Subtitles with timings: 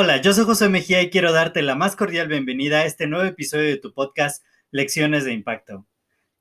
[0.00, 3.24] Hola, yo soy José Mejía y quiero darte la más cordial bienvenida a este nuevo
[3.24, 5.86] episodio de tu podcast Lecciones de Impacto.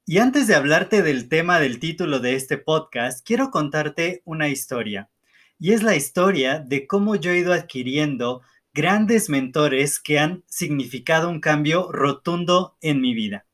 [0.06, 5.10] Y antes de hablarte del tema del título de este podcast, quiero contarte una historia.
[5.58, 8.44] Y es la historia de cómo yo he ido adquiriendo
[8.76, 13.48] grandes mentores que han significado un cambio rotundo en mi vida.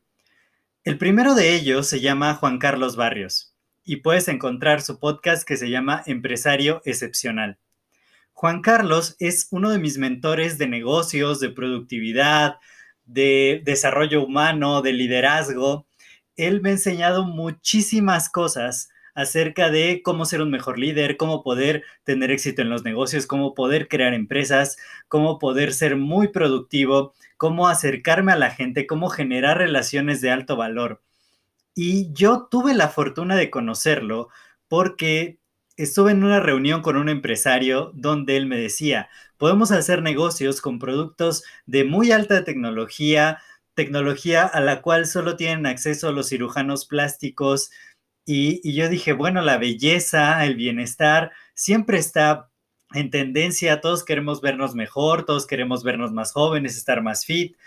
[0.84, 3.53] El primero de ellos se llama Juan Carlos Barrios
[3.86, 7.58] y puedes encontrar su podcast que se llama Empresario Excepcional.
[8.34, 12.58] Juan Carlos es uno de mis mentores de negocios, de productividad,
[13.06, 15.86] de desarrollo humano, de liderazgo.
[16.36, 21.84] Él me ha enseñado muchísimas cosas acerca de cómo ser un mejor líder, cómo poder
[22.04, 27.68] tener éxito en los negocios, cómo poder crear empresas, cómo poder ser muy productivo, cómo
[27.68, 31.02] acercarme a la gente, cómo generar relaciones de alto valor.
[31.76, 34.30] Y yo tuve la fortuna de conocerlo
[34.68, 35.40] porque
[35.78, 40.80] estuve en una reunión con un empresario donde él me decía, podemos hacer negocios con
[40.80, 43.40] productos de muy alta tecnología,
[43.74, 47.72] tecnología a la cual solo tienen acceso los cirujanos plásticos.
[48.26, 52.50] Y, yo dije, bueno, la belleza, el bienestar, siempre está
[52.94, 57.58] en tendencia, todos queremos vernos mejor, todos queremos vernos más jóvenes, estar más fit.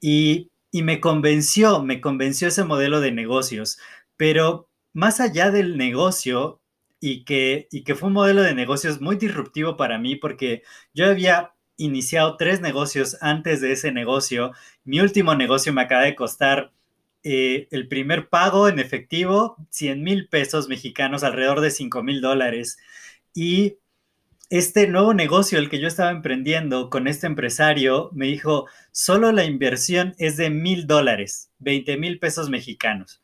[0.00, 3.78] Y, y me convenció, me convenció ese modelo de negocios.
[4.16, 6.60] Pero más allá del negocio,
[7.00, 10.62] y que, y que fue un modelo de negocios muy disruptivo para mí porque
[10.92, 14.52] yo había iniciado tres negocios antes de ese negocio.
[14.84, 16.72] Mi último negocio me acaba de costar
[17.22, 22.78] eh, el primer pago en efectivo, 100 mil pesos mexicanos, alrededor de 5 mil dólares.
[23.34, 23.78] Y
[24.50, 29.44] este nuevo negocio, el que yo estaba emprendiendo con este empresario, me dijo, solo la
[29.44, 33.22] inversión es de mil dólares, 20 mil pesos mexicanos.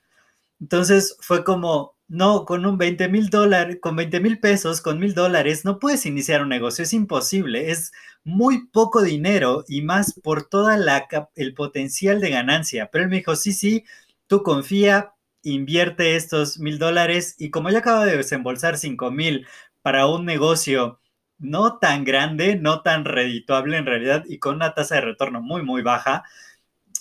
[0.60, 5.15] Entonces fue como, no, con un 20 mil dólares, con 20 mil pesos, con mil
[5.15, 7.92] dólares, no puedes iniciar un negocio, es imposible, es
[8.22, 12.88] muy poco dinero y más por toda la el potencial de ganancia.
[12.92, 13.84] Pero él me dijo, sí, sí,
[14.28, 19.47] tú confía, invierte estos mil dólares y como yo acabo de desembolsar 5 mil
[19.82, 21.00] para un negocio
[21.38, 25.62] no tan grande, no tan redituable en realidad y con una tasa de retorno muy,
[25.62, 26.24] muy baja,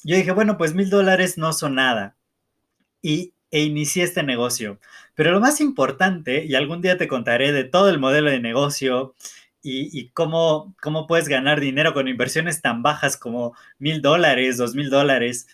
[0.03, 2.15] yo dije, bueno, pues mil dólares no son nada.
[3.01, 4.79] Y e inicié este negocio.
[5.15, 9.15] Pero lo más importante, y algún día te contaré de todo el modelo de negocio
[9.67, 14.89] y, cómo, cómo puedes ganar dinero con inversiones tan bajas como mil dólares, dos mil
[14.91, 15.47] dólares.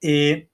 [0.00, 0.48] Eh,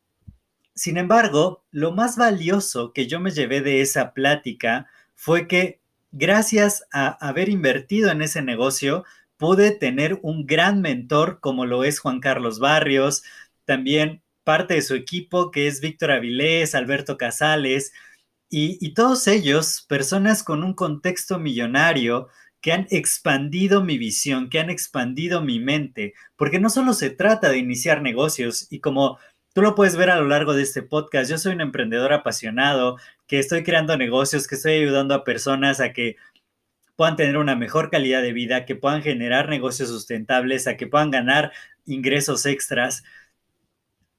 [0.75, 5.81] sin embargo, lo más valioso que yo me llevé de esa plática fue que
[6.17, 9.05] gracias a haber invertido en ese negocio,
[9.37, 13.25] pude tener un gran mentor como lo es Juan Carlos Barrios,
[13.65, 17.93] también parte de su equipo, que es Víctor Avilés, Alberto Casales,
[18.49, 22.29] y, todos ellos, personas con un contexto millonario,
[22.61, 27.51] que han expandido mi visión, que han expandido mi mente, porque no solo se trata
[27.51, 29.19] de iniciar negocios y como
[29.55, 32.99] tú lo puedes ver a lo largo de este podcast, yo soy un emprendedor apasionado,
[33.27, 36.17] que estoy creando negocios, que estoy ayudando a personas a que
[36.97, 41.11] puedan tener una mejor calidad de vida, que puedan generar negocios sustentables, a que puedan
[41.11, 41.53] ganar
[41.87, 43.05] ingresos extras.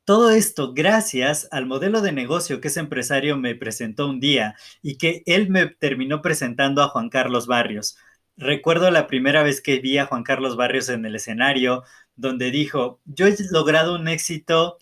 [0.05, 4.97] Todo esto gracias al modelo de negocio que ese empresario me presentó un día y
[4.97, 7.97] que él me terminó presentando a Juan Carlos Barrios.
[8.37, 11.83] Recuerdo la primera vez que vi a Juan Carlos Barrios en el escenario,
[12.15, 14.77] donde dijo, yo he logrado un éxito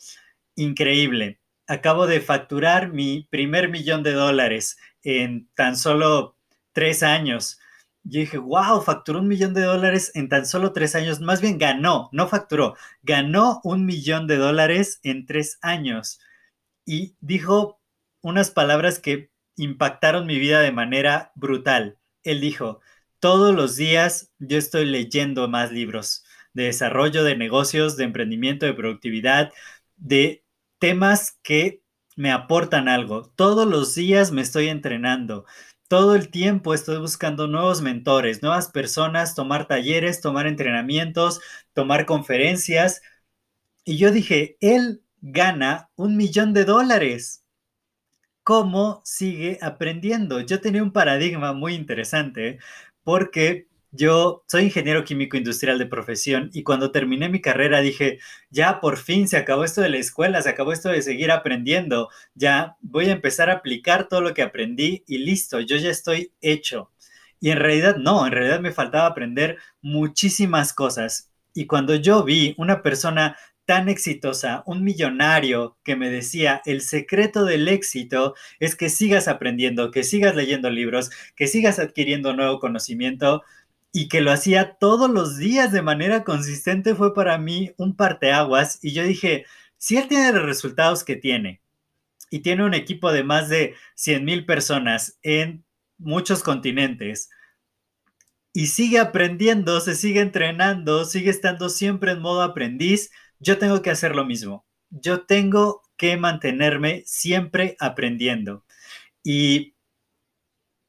[0.55, 1.39] increíble.
[1.67, 6.37] Acabo de facturar mi primer millón de dólares en tan solo
[6.73, 7.59] tres años.
[8.03, 11.21] Yo dije, wow, facturó un millón de dólares en tan solo tres años.
[11.21, 16.19] Más bien ganó, no facturó, ganó un millón de dólares en tres años.
[16.85, 17.81] Y dijo
[18.21, 21.97] unas palabras que impactaron mi vida de manera brutal.
[22.23, 22.81] Él dijo,
[23.19, 28.73] todos los días yo estoy leyendo más libros de desarrollo de negocios, de emprendimiento, de
[28.73, 29.51] productividad,
[29.97, 30.42] de
[30.83, 31.81] temas que
[32.17, 33.23] me aportan algo.
[33.37, 35.45] Todos los días me estoy entrenando
[35.87, 41.39] todo el tiempo estoy buscando nuevos mentores, nuevas personas, tomar talleres, tomar entrenamientos,
[41.73, 43.01] tomar conferencias.
[43.85, 47.45] Y yo dije, él gana un millón de dólares.
[48.43, 50.41] cómo sigue aprendiendo.
[50.41, 52.59] Yo tenía un paradigma muy interesante
[53.03, 58.17] porque yo soy ingeniero químico industrial de profesión y cuando terminé mi carrera dije,
[58.49, 62.09] ya por fin se acabó esto de la escuela, se acabó esto de seguir aprendiendo,
[62.33, 66.33] ya voy a empezar a aplicar todo lo que aprendí y listo, yo ya estoy
[66.41, 66.91] hecho.
[67.39, 71.29] Y en realidad no, en realidad me faltaba aprender muchísimas cosas.
[71.53, 77.45] Y cuando yo vi una persona tan exitosa, un millonario que me decía, el secreto
[77.45, 83.43] del éxito es que sigas aprendiendo, que sigas leyendo libros, que sigas adquiriendo nuevo conocimiento
[83.93, 88.79] y que lo hacía todos los días de manera consistente fue para mí un parteaguas
[88.81, 89.45] y yo dije,
[89.77, 91.61] si él tiene los resultados que tiene
[92.29, 95.63] y tiene un equipo de más de 100 mil personas en
[95.97, 97.29] muchos continentes,
[98.53, 103.89] y sigue aprendiendo, se sigue entrenando, sigue estando siempre en modo aprendiz, yo tengo que
[103.89, 104.65] hacer lo mismo.
[104.91, 108.63] Yo tengo que mantenerme siempre aprendiendo.
[109.23, 109.75] Y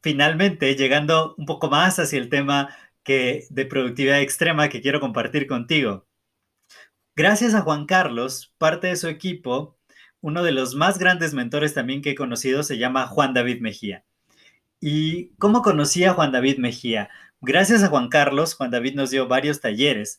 [0.03, 2.69] finalmente, llegando un poco más hacia el tema
[3.05, 6.07] que, de productividad extrema que quiero compartir contigo.
[7.15, 9.79] Gracias a Juan Carlos, parte de su equipo,
[10.21, 14.05] uno de los más grandes mentores también que he conocido se llama Juan David Mejía.
[14.81, 17.11] ¿Y cómo conocí a Juan David Mejía?
[17.41, 20.19] Gracias a Juan Carlos, Juan David nos dio varios talleres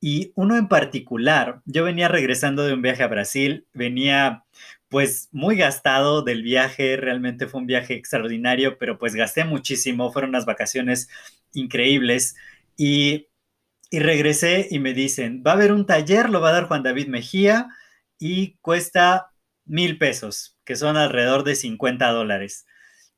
[0.00, 4.44] y uno en particular, yo venía regresando de un viaje a Brasil, venía
[4.90, 10.30] pues muy gastado del viaje, realmente fue un viaje extraordinario, pero pues gasté muchísimo, fueron
[10.30, 11.08] unas vacaciones
[11.54, 12.36] increíbles
[12.76, 13.28] y,
[13.90, 16.82] y regresé y me dicen, va a haber un taller, lo va a dar Juan
[16.82, 17.68] David Mejía
[18.18, 19.30] y cuesta
[19.64, 22.66] mil pesos, que son alrededor de 50 dólares.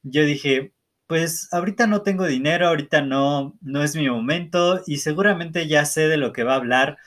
[0.03, 0.75] Yo dije,
[1.07, 6.09] pues ahorita no tengo dinero, ahorita no, no es mi momento y seguramente ya sé
[6.09, 6.99] de lo que va a hablar.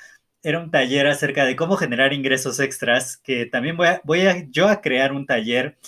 [0.45, 4.67] Era un taller acerca de cómo generar ingresos extras, que también voy a, voy yo
[4.69, 5.79] a crear un taller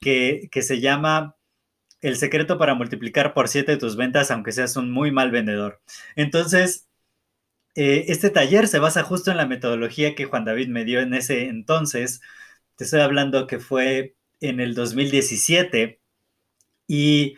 [0.00, 1.36] que, que se llama
[2.00, 5.82] El secreto para multiplicar por siete tus ventas, aunque seas un muy mal vendedor.
[6.16, 6.88] Entonces,
[7.74, 11.12] eh, este taller se basa justo en la metodología que Juan David me dio en
[11.12, 12.22] ese entonces.
[12.76, 16.00] Te estoy hablando que fue en el 2017
[16.86, 17.36] y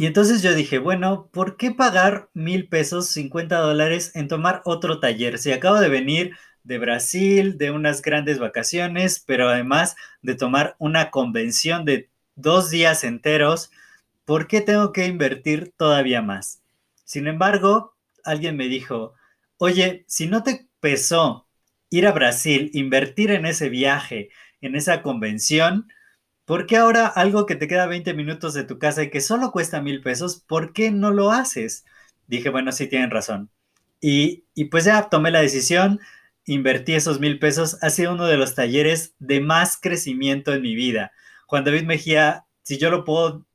[0.00, 4.98] y entonces yo dije, bueno, ¿por qué pagar mil pesos, 50 dólares en tomar otro
[4.98, 5.36] taller?
[5.36, 11.10] Si acabo de venir de Brasil, de unas grandes vacaciones, pero además de tomar una
[11.10, 13.72] convención de dos días enteros,
[14.24, 16.62] ¿por qué tengo que invertir todavía más?
[17.04, 17.94] Sin embargo,
[18.24, 19.12] alguien me dijo,
[19.58, 21.46] oye, si no te pesó
[21.90, 24.30] ir a Brasil, invertir en ese viaje,
[24.62, 25.88] en esa convención,
[26.50, 29.52] ¿Por qué ahora algo que te queda 20 minutos de tu casa y que solo
[29.52, 31.84] cuesta mil pesos, ¿por qué no lo haces?
[32.26, 33.50] Dije, bueno, sí tienen razón.
[34.00, 36.00] Y, pues ya tomé la decisión,
[36.46, 37.78] invertí esos mil pesos.
[37.82, 41.12] Ha sido uno de los talleres de más crecimiento en mi vida.
[41.46, 43.46] Juan David Mejía, si yo lo puedo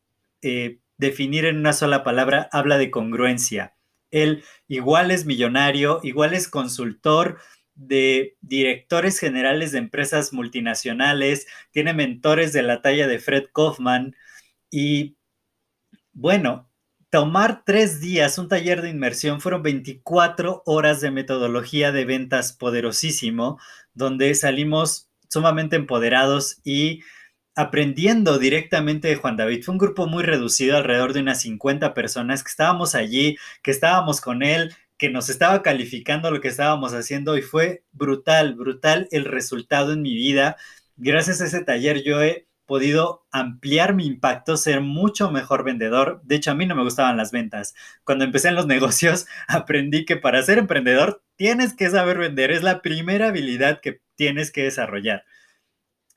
[0.42, 3.74] eh, definir en una sola palabra, habla de congruencia.
[4.09, 7.39] Él igual es millonario, igual es consultor,
[7.75, 14.16] de directores generales de empresas multinacionales, tiene mentores de la talla de Fred Kaufman
[14.72, 15.18] y
[16.13, 16.69] bueno,
[17.10, 23.60] tomar tres días un taller de inmersión fueron 24 horas de metodología de ventas poderosísimo,
[23.94, 27.01] donde salimos sumamente empoderados y
[27.56, 29.64] aprendiendo directamente de Juan David.
[29.64, 34.19] Fue un grupo muy reducido, alrededor de unas 50 personas que estábamos allí, que estábamos
[34.19, 39.25] con él, que nos estaba calificando lo que estábamos haciendo y fue brutal, brutal el
[39.25, 40.57] resultado en mi vida.
[40.97, 46.21] Gracias a ese taller yo he podido ampliar mi impacto, ser mucho mejor vendedor.
[46.23, 47.75] De hecho, a mí no me gustaban las ventas.
[48.04, 52.52] Cuando empecé en los negocios, aprendí que para ser emprendedor tienes que saber vender.
[52.52, 55.25] Es la primera habilidad que tienes que desarrollar.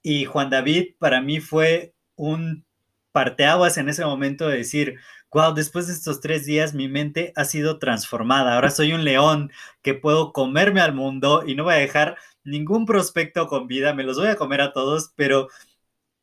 [0.03, 2.65] Y Juan David para mí fue un
[3.13, 5.01] parteaguas en ese momento de decir,
[5.33, 8.55] wow, después de estos tres días mi mente ha sido transformada.
[8.55, 9.51] Ahora soy un león
[9.83, 14.05] que puedo comerme al mundo y no voy a dejar ningún prospecto con vida, me
[14.05, 15.49] los voy a comer a todos, pero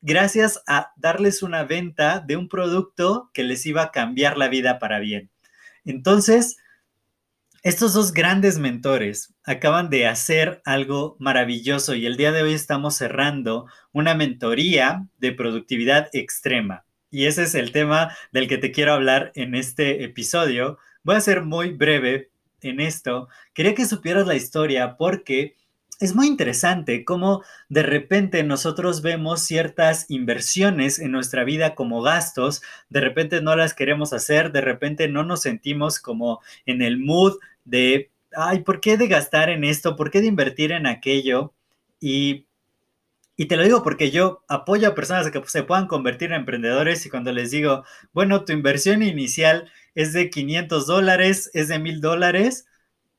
[0.02, 4.80] gracias a darles una venta de un producto que les iba a cambiar la vida
[4.80, 5.30] para bien.
[5.84, 6.58] Entonces,
[7.64, 12.96] estos dos grandes mentores acaban de hacer algo maravilloso y el día de hoy estamos
[12.96, 16.86] cerrando una mentoría de productividad extrema
[17.16, 20.80] y ese es el tema del que te quiero hablar en este episodio.
[21.02, 22.30] Voy a ser muy breve
[22.60, 23.30] en esto.
[23.54, 25.56] Quería que supieras la historia porque
[26.02, 32.62] es muy interesante cómo de repente nosotros vemos ciertas inversiones en nuestra vida como gastos,
[32.90, 37.38] de repente no las queremos hacer, de repente no nos sentimos como en el mood
[37.64, 39.96] de, ay, ¿por qué de gastar en esto?
[39.96, 41.54] ¿Por qué de invertir en aquello?
[42.02, 42.46] Y
[43.38, 47.06] Y te lo digo porque yo apoyo a personas que se puedan convertir en emprendedores
[47.06, 52.00] y cuando les digo, bueno, tu inversión inicial es de 500 dólares, es de 1000
[52.02, 52.66] dólares,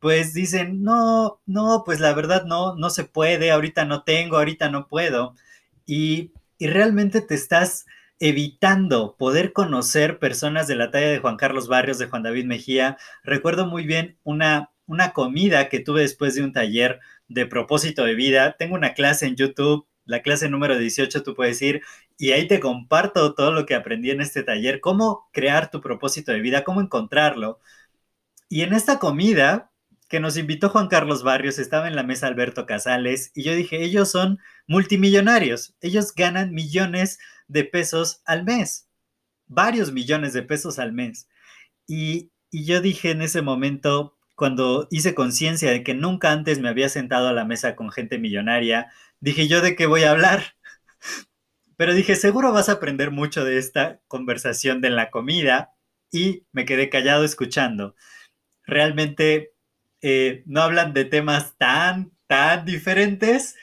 [0.01, 4.71] pues dicen, no, no, pues la verdad no, no se puede, ahorita no tengo, ahorita
[4.71, 5.35] no puedo.
[5.87, 7.87] Y, y realmente te estás
[8.19, 12.97] evitando poder conocer personas de la talla de Juan Carlos Barrios, de Juan David Mejía.
[13.23, 18.15] Recuerdo muy bien una, una comida que tuve después de un taller de propósito de
[18.15, 18.57] vida.
[18.59, 21.83] Tengo una clase en YouTube, la clase número 18, tú puedes ir
[22.17, 26.33] y ahí te comparto todo lo que aprendí en este taller, cómo crear tu propósito
[26.33, 27.61] de vida, cómo encontrarlo.
[28.49, 29.73] Y en esta comida
[30.09, 33.83] que nos invitó Juan Carlos Barrios, estaba en la mesa Alberto Casales y yo dije,
[33.83, 38.89] ellos son multimillonarios, ellos ganan millones de pesos al mes,
[39.47, 41.29] varios millones de pesos al mes.
[41.87, 46.69] Y, y yo dije en ese momento, cuando hice conciencia de que nunca antes me
[46.69, 50.55] había sentado a la mesa con gente millonaria, dije yo de qué voy a hablar.
[51.77, 55.75] Pero dije, seguro vas a aprender mucho de esta conversación de la comida
[56.13, 57.97] y me quedé callado escuchando.
[58.65, 59.55] Realmente
[60.03, 63.57] eh, no hablan de temas tan, tan diferentes,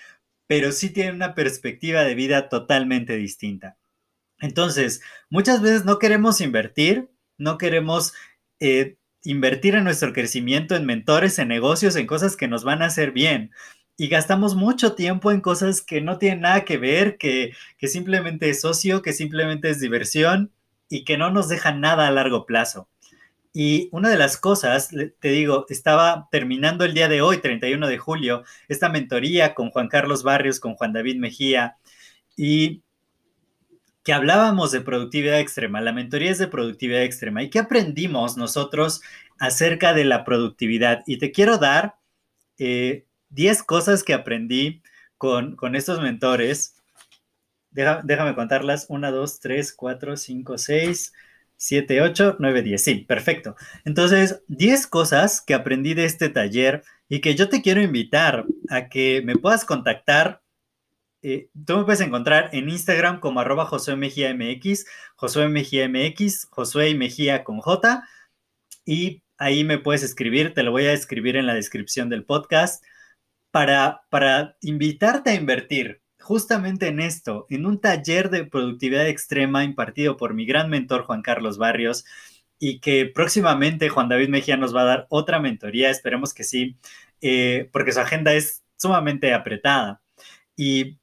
[0.48, 3.78] pero sí tienen una perspectiva de vida totalmente distinta.
[4.40, 8.14] Entonces, muchas veces no queremos invertir, no queremos
[8.60, 12.88] eh, invertir en nuestro crecimiento, en mentores, en negocios, en cosas que nos van a
[12.88, 13.52] hacer bien.
[13.98, 18.50] Y gastamos mucho tiempo en cosas que no tienen nada que ver, que, que simplemente
[18.50, 20.52] es socio, que simplemente es diversión
[20.90, 22.90] y que no nos dejan nada a largo plazo.
[23.54, 24.90] Y una de las cosas,
[25.20, 29.90] te digo, estaba terminando el día de hoy, 31 de julio, esta mentoría con Juan
[29.90, 31.78] Carlos Barrios, con Juan David Mejía,
[32.36, 32.82] y
[34.04, 35.82] que hablábamos de productividad extrema.
[35.82, 37.42] La mentoría es de productividad extrema.
[37.42, 39.02] ¿Y qué aprendimos nosotros
[39.40, 41.04] acerca de la productividad?
[41.08, 41.96] Y te quiero dar
[42.58, 43.06] 10 eh,
[43.66, 44.82] cosas que aprendí
[45.18, 46.76] con, con estos mentores.
[47.72, 48.86] déjame contarlas.
[48.90, 51.14] 1, 2, 3, 4, 5, 6.
[51.56, 52.84] 7, 8, 9, 10.
[52.84, 53.56] Sí, perfecto.
[53.86, 58.90] Entonces, 10 cosas que aprendí de este taller y que yo te quiero invitar a
[58.90, 60.42] que me puedas contactar.
[61.24, 64.36] Eh, tú me puedes encontrar en Instagram como arroba Josué Mejía
[65.16, 68.04] Josué Mejía MX, Josué Mejía con J.
[68.86, 72.84] Y ahí me puedes escribir, te lo voy a escribir en la descripción del podcast,
[73.52, 80.18] para, para invitarte a invertir justamente en esto, en un taller de productividad extrema impartido
[80.18, 82.06] por mi gran mentor Juan Carlos Barrios
[82.60, 86.78] y que próximamente Juan David Mejía nos va a dar otra mentoría, esperemos que sí,
[87.22, 90.02] eh, porque su agenda es sumamente apretada.
[90.56, 90.98] Y,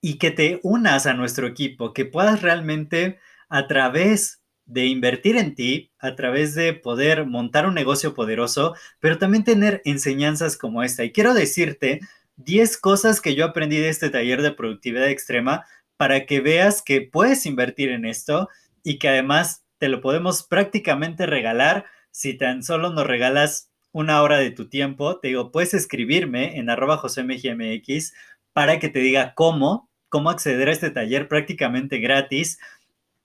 [0.00, 5.54] y que te unas a nuestro equipo, que puedas realmente a través de invertir en
[5.54, 11.04] ti, a través de poder montar un negocio poderoso, pero también tener enseñanzas como esta.
[11.04, 12.00] Y quiero decirte
[12.36, 15.64] 10 cosas que yo aprendí de este taller de productividad extrema
[15.96, 18.48] para que veas que puedes invertir en esto
[18.84, 24.38] y que además te lo podemos prácticamente regalar si tan solo nos regalas una hora
[24.38, 25.18] de tu tiempo.
[25.18, 28.12] Te digo, puedes escribirme en arroba josemgmx
[28.52, 32.58] para que te diga cómo, cómo acceder a este taller prácticamente gratis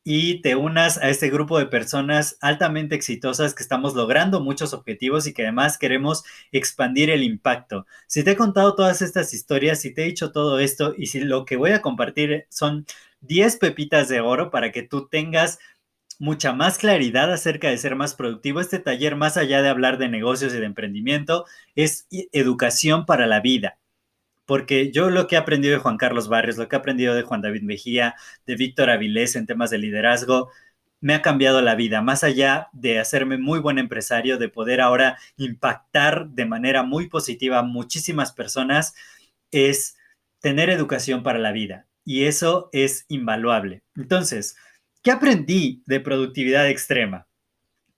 [0.04, 5.28] y te unas a este grupo de personas altamente exitosas que estamos logrando muchos objetivos
[5.28, 7.86] y que además queremos expandir el impacto.
[8.08, 11.22] Si te he contado todas estas historias, si te he dicho todo esto y si
[11.22, 12.86] lo que voy a compartir son
[13.22, 15.60] 10 pepitas de oro para que tú tengas
[16.20, 20.10] mucha más claridad acerca de ser más productivo, este taller, más allá de hablar de
[20.10, 23.78] negocios y de emprendimiento, es educación para la vida
[24.46, 27.24] porque yo lo que he aprendido de Juan Carlos Barrios, lo que he aprendido de
[27.24, 30.50] Juan David Mejía, de Víctor Avilés en temas de liderazgo,
[31.04, 35.18] me ha cambiado la vida, más allá de hacerme muy buen empresario, de poder ahora
[35.36, 38.96] impactar de manera muy positiva a muchísimas personas,
[39.52, 39.98] es
[40.40, 41.88] tener educación para la vida.
[42.06, 43.84] Y eso es invaluable.
[43.96, 44.56] Entonces,
[45.02, 47.28] ¿qué aprendí de productividad extrema?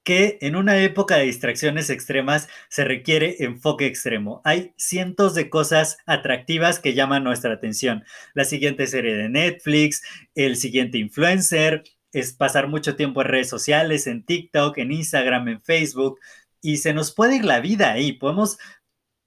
[0.06, 4.40] Que en una época de distracciones extremas se requiere enfoque extremo.
[4.46, 8.06] Hay cientos de cosas atractivas que llaman nuestra atención.
[8.36, 10.04] La siguiente serie de Netflix,
[10.36, 11.84] el siguiente influencer,
[12.14, 16.20] es pasar mucho tiempo en redes sociales, en TikTok, en Instagram, en Facebook,
[16.62, 18.14] y se nos puede ir la vida ahí.
[18.14, 18.60] Podemos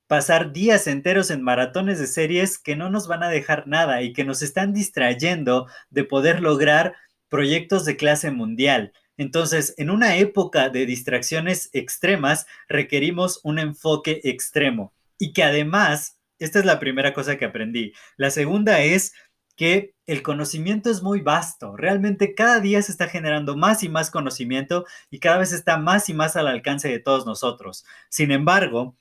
[0.07, 4.13] pasar días enteros en maratones de series que no nos van a dejar nada y
[4.13, 6.95] que nos están distrayendo de poder lograr
[7.29, 8.93] proyectos de clase mundial.
[9.19, 16.61] Entonces, en una época de distracciones extremas, requerimos un enfoque extremo y que además, esta
[16.61, 17.93] es la primera cosa que aprendí.
[18.17, 19.13] La segunda es
[19.57, 21.77] que el conocimiento es muy vasto.
[21.77, 26.09] Realmente cada día se está generando más y más conocimiento y cada vez está más
[26.09, 27.85] y más al alcance de todos nosotros.
[28.09, 28.97] Sin embargo,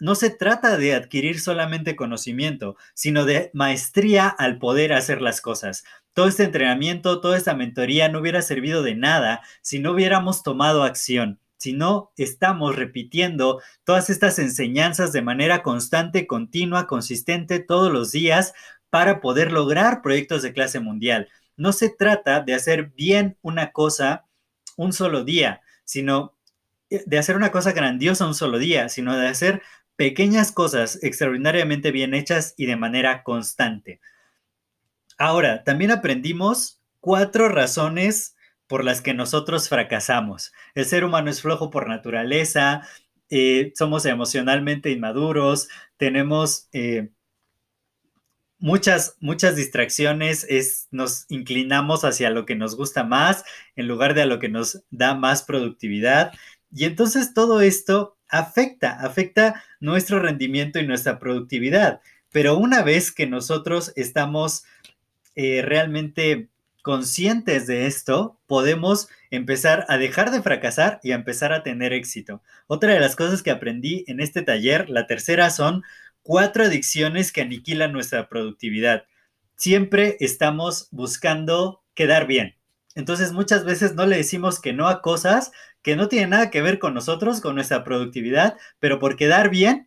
[0.00, 5.84] no se trata de adquirir solamente conocimiento, sino de maestría al poder hacer las cosas.
[6.12, 10.84] Todo este entrenamiento, toda esta mentoría no hubiera servido de nada si no hubiéramos tomado
[10.84, 18.12] acción, si no estamos repitiendo todas estas enseñanzas de manera constante, continua, consistente todos los
[18.12, 18.52] días
[18.90, 21.28] para poder lograr proyectos de clase mundial.
[21.56, 24.26] No se trata de hacer bien una cosa
[24.76, 26.34] un solo día, sino
[26.90, 29.62] eh, de hacer una cosa grandiosa un solo día, sino de hacer
[29.96, 34.00] pequeñas cosas extraordinariamente bien hechas y de manera constante.
[35.18, 38.34] Ahora, también aprendimos cuatro razones
[38.66, 40.52] por las que nosotros fracasamos.
[40.74, 42.82] El ser humano es flojo por naturaleza,
[43.30, 47.10] eh, somos emocionalmente inmaduros, tenemos eh,
[48.58, 53.44] muchas, muchas distracciones, es, nos inclinamos hacia lo que nos gusta más
[53.76, 56.32] en lugar de a lo que nos da más productividad.
[56.72, 62.00] Y entonces todo esto afecta, afecta nuestro rendimiento y nuestra productividad.
[62.30, 64.64] Pero una vez que nosotros estamos
[65.34, 66.48] eh, realmente
[66.82, 72.42] conscientes de esto, podemos empezar a dejar de fracasar y a empezar a tener éxito.
[72.66, 75.82] Otra de las cosas que aprendí en este taller, la tercera, son
[76.22, 79.04] cuatro adicciones que aniquilan nuestra productividad.
[79.56, 82.56] Siempre estamos buscando quedar bien.
[82.94, 85.52] Entonces muchas veces no le decimos que no a cosas
[85.84, 89.86] que no tienen nada que ver con nosotros, con nuestra productividad, pero por quedar bien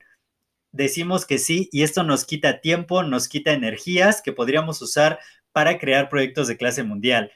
[0.71, 5.19] decimos que sí y esto nos quita tiempo, nos quita energías que podríamos usar
[5.51, 7.31] para crear proyectos de clase mundial.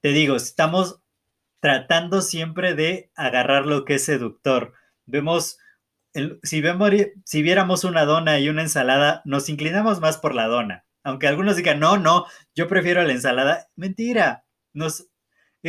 [0.00, 1.00] Te digo, estamos
[1.60, 4.72] tratando siempre de agarrar lo que es seductor.
[5.04, 5.58] Vemos
[6.42, 6.90] si, vemos,
[7.24, 10.86] si viéramos una dona y una ensalada, nos inclinamos más por la dona.
[11.02, 13.68] Aunque algunos digan, no, no, yo prefiero la ensalada.
[13.76, 15.08] Mentira, nos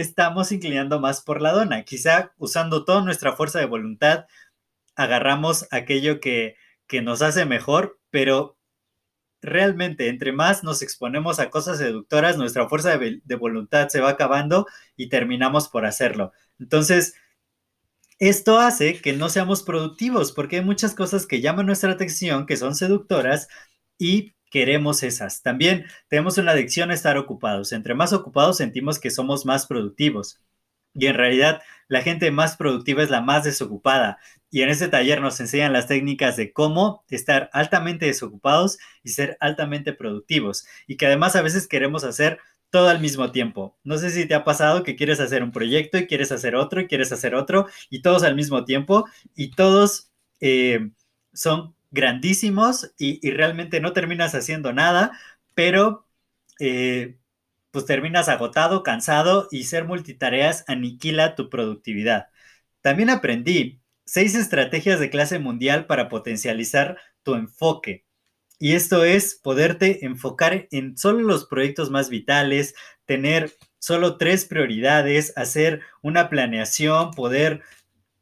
[0.01, 1.83] estamos inclinando más por la dona.
[1.83, 4.25] Quizá usando toda nuestra fuerza de voluntad,
[4.95, 6.55] agarramos aquello que,
[6.87, 8.57] que nos hace mejor, pero
[9.41, 14.09] realmente entre más nos exponemos a cosas seductoras, nuestra fuerza de, de voluntad se va
[14.09, 16.33] acabando y terminamos por hacerlo.
[16.59, 17.15] Entonces,
[18.19, 22.57] esto hace que no seamos productivos porque hay muchas cosas que llaman nuestra atención, que
[22.57, 23.47] son seductoras
[23.99, 25.41] y queremos esas.
[25.41, 27.71] También tenemos una adicción a estar ocupados.
[27.71, 30.41] Entre más ocupados sentimos que somos más productivos.
[30.93, 34.19] Y en realidad la gente más productiva es la más desocupada.
[34.49, 39.37] Y en este taller nos enseñan las técnicas de cómo estar altamente desocupados y ser
[39.39, 40.65] altamente productivos.
[40.87, 43.77] Y que además a veces queremos hacer todo al mismo tiempo.
[43.83, 46.81] No sé si te ha pasado que quieres hacer un proyecto y quieres hacer otro
[46.81, 49.05] y quieres hacer otro y todos al mismo tiempo
[49.35, 50.91] y todos eh,
[51.33, 55.11] son grandísimos y, realmente no terminas haciendo nada,
[55.53, 56.07] pero
[56.59, 57.17] eh,
[57.71, 62.27] pues terminas agotado, cansado y ser multitareas aniquila tu productividad.
[62.81, 68.05] También aprendí seis estrategias de clase mundial para potencializar tu enfoque.
[68.59, 72.73] Y esto es poderte enfocar en solo los proyectos más vitales,
[73.05, 77.61] tener solo tres prioridades, hacer una planeación, poder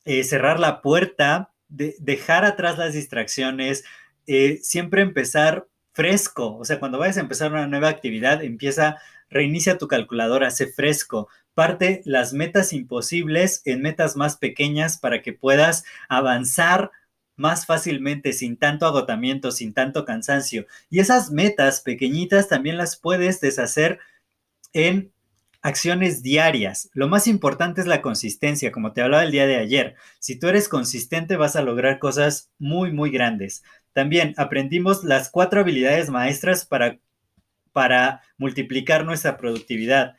[0.04, 3.84] eh, cerrar la puerta, dejar atrás las distracciones,
[4.28, 6.58] eh, siempre empezar fresco.
[6.58, 8.98] O sea, cuando vayas a empezar una nueva actividad, empieza,
[9.30, 11.30] reinicia tu calculadora, hace fresco.
[11.54, 16.92] Parte las metas imposibles en metas más pequeñas para que puedas avanzar
[17.38, 20.68] más fácilmente, sin tanto agotamiento, sin tanto cansancio.
[20.90, 24.00] Y esas metas pequeñitas también las puedes deshacer
[24.74, 25.14] en
[25.66, 26.92] acciones diarias.
[26.94, 29.96] Lo más importante es la consistencia, como te hablaba el día de ayer.
[30.20, 33.64] Si tú eres consistente vas a lograr cosas muy, muy grandes.
[33.92, 37.00] También aprendimos las cuatro habilidades maestras para,
[37.74, 40.18] para multiplicar nuestra productividad.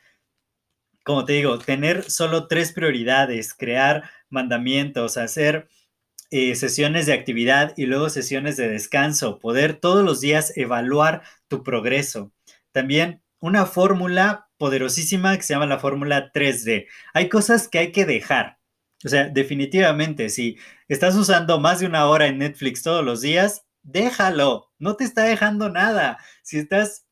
[1.05, 5.69] Como te digo, tener solo tres prioridades, crear mandamientos, hacer
[6.29, 11.63] eh, sesiones de actividad y luego sesiones de descanso, poder todos los días evaluar tu
[11.63, 12.33] progreso.
[12.73, 16.87] También una fórmula poderosísima que se llama la fórmula 3D.
[17.13, 18.57] Hay cosas que hay que dejar.
[19.05, 23.65] O sea, definitivamente, si estás usando más de una hora en Netflix todos los días,
[23.83, 24.71] déjalo.
[24.79, 26.17] No te está dejando nada.
[26.43, 27.05] Si estás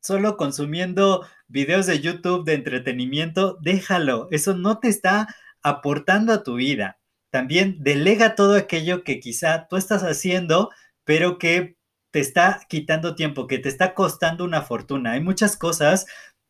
[0.00, 4.28] solo consumiendo videos de YouTube de entretenimiento, déjalo.
[4.30, 5.28] Eso no te está
[5.62, 6.98] aportando a tu vida.
[7.30, 10.70] También delega todo aquello que quizá tú estás haciendo,
[11.04, 11.76] pero que
[12.12, 15.12] te está quitando tiempo, que te está costando una fortuna.
[15.12, 16.06] Hay muchas cosas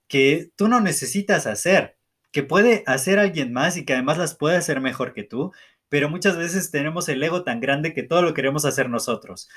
[0.09, 1.97] que tú no necesitas hacer,
[2.33, 5.53] que puede hacer alguien más y que además las puede hacer mejor que tú,
[5.89, 9.49] pero muchas veces tenemos el ego tan grande que todo lo queremos hacer nosotros.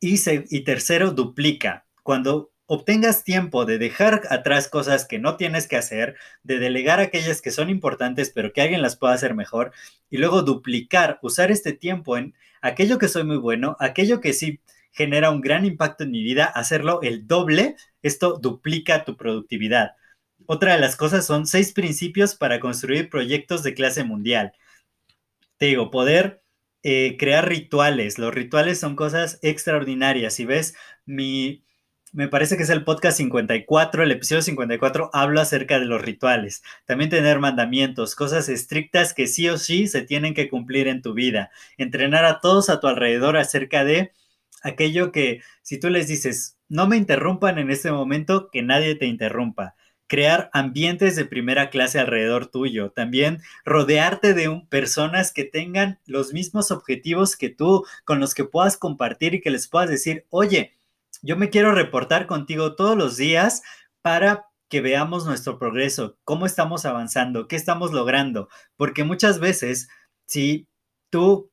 [0.00, 1.86] Y, tercero, duplica.
[2.02, 7.42] Cuando obtengas tiempo de dejar atrás cosas que no tienes que hacer, de delegar aquellas
[7.42, 9.72] que son importantes pero que alguien las pueda hacer mejor
[10.08, 14.60] y luego duplicar, usar este tiempo en aquello que soy muy bueno, aquello que sí
[14.92, 19.92] genera un gran impacto en mi vida, hacerlo el doble, esto duplica tu productividad.
[20.46, 24.52] Otra de las cosas son seis principios para construir proyectos de clase mundial.
[25.58, 26.42] Te digo, poder
[26.82, 28.18] eh, crear rituales.
[28.18, 30.34] Los rituales son cosas extraordinarias.
[30.34, 30.74] Si ves
[31.04, 31.62] mi,
[32.12, 36.62] me parece que es el podcast 54, el episodio 54, hablo acerca de los rituales.
[36.86, 41.12] También tener mandamientos, cosas estrictas que sí o sí se tienen que cumplir en tu
[41.14, 41.50] vida.
[41.76, 44.12] Entrenar a todos a tu alrededor acerca de
[44.62, 49.06] aquello que si tú les dices, no me interrumpan en este momento, que nadie te
[49.06, 49.74] interrumpa.
[50.06, 52.90] Crear ambientes de primera clase alrededor tuyo.
[52.90, 58.76] También rodearte de personas que tengan los mismos objetivos que tú, con los que puedas
[58.76, 60.74] compartir y que les puedas decir, oye,
[61.22, 63.62] yo me quiero reportar contigo todos los días
[64.02, 68.48] para que veamos nuestro progreso, cómo estamos avanzando, qué estamos logrando.
[68.76, 69.88] Porque muchas veces,
[70.26, 70.68] si
[71.10, 71.50] tú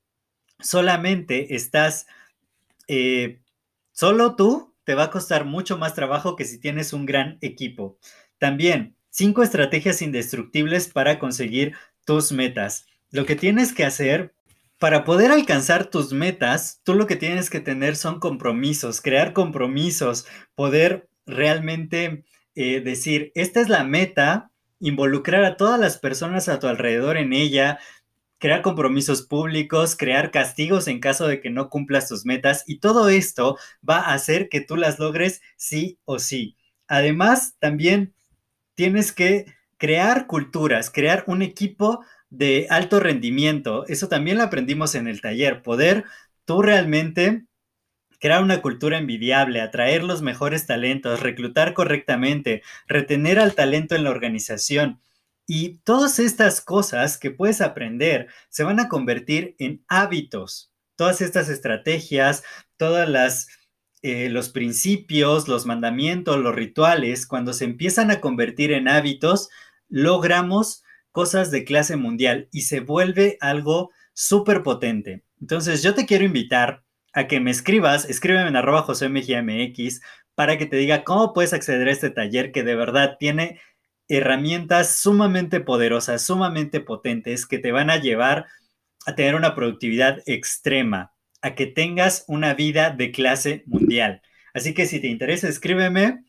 [0.59, 2.05] solamente estás
[2.87, 3.41] eh,
[3.91, 7.97] solo tú te va a costar mucho más trabajo que si tienes un gran equipo.
[8.37, 11.73] También, cinco estrategias indestructibles para conseguir
[12.05, 12.85] tus metas.
[13.11, 14.33] Lo que tienes que hacer
[14.79, 20.27] para poder alcanzar tus metas, tú lo que tienes que tener son compromisos, crear compromisos,
[20.55, 26.67] poder realmente eh, decir, esta es la meta, involucrar a todas las personas a tu
[26.67, 27.79] alrededor en ella,
[28.39, 33.09] crear compromisos públicos, crear castigos en caso de que no cumplas tus metas y todo
[33.09, 36.57] esto va a hacer que tú las logres sí o sí.
[36.87, 38.13] Además, también
[38.75, 39.45] tienes que
[39.77, 43.85] crear culturas, crear un equipo de alto rendimiento.
[43.87, 46.05] Eso también lo aprendimos en el taller, poder
[46.45, 47.45] tú realmente
[48.19, 54.09] crear una cultura envidiable, atraer los mejores talentos, reclutar correctamente, retener al talento en la
[54.09, 54.99] organización
[55.47, 60.71] y todas estas cosas que puedes aprender se van a convertir en hábitos.
[60.97, 62.43] Todas estas estrategias,
[62.75, 63.47] todas las
[64.03, 69.49] eh, los principios, los mandamientos, los rituales, cuando se empiezan a convertir en hábitos,
[69.89, 75.23] logramos cosas de clase mundial y se vuelve algo súper potente.
[75.41, 76.83] Entonces yo te quiero invitar
[77.13, 80.01] a que me escribas, escríbeme en arroba MX
[80.35, 83.59] para que te diga cómo puedes acceder a este taller que de verdad tiene
[84.07, 88.45] herramientas sumamente poderosas, sumamente potentes que te van a llevar
[89.05, 94.21] a tener una productividad extrema, a que tengas una vida de clase mundial.
[94.53, 96.23] Así que si te interesa, escríbeme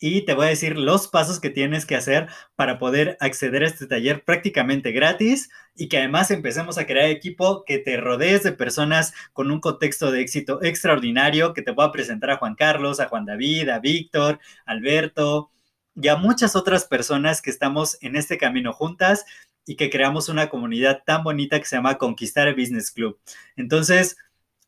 [0.00, 3.66] y te voy a decir los pasos que tienes que hacer para poder acceder a
[3.66, 8.52] este taller prácticamente gratis y que además empecemos a crear equipo, que te rodees de
[8.52, 13.08] personas con un contexto de éxito extraordinario, que te pueda presentar a Juan Carlos, a
[13.08, 15.52] Juan David, a Víctor, Alberto,
[15.94, 19.24] y a muchas otras personas que estamos en este camino juntas
[19.66, 23.18] y que creamos una comunidad tan bonita que se llama Conquistar el Business Club.
[23.56, 24.16] Entonces,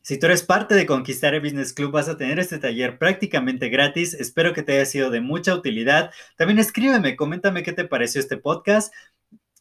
[0.02, 3.70] si tú eres parte de Conquistar el Business Club, vas a tener este taller prácticamente
[3.70, 4.14] gratis.
[4.14, 6.10] Espero que te haya sido de mucha utilidad.
[6.36, 8.92] También escríbeme, coméntame qué te pareció este podcast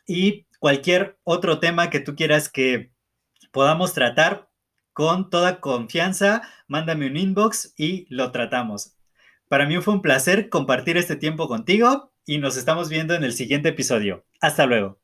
[0.05, 2.91] y cualquier otro tema que tú quieras que
[3.51, 4.49] podamos tratar
[4.91, 8.95] con toda confianza, mándame un inbox y lo tratamos.
[9.53, 13.33] Para mí fue un placer compartir este tiempo contigo y nos estamos viendo en el
[13.33, 14.25] siguiente episodio.
[14.41, 15.02] Hasta luego.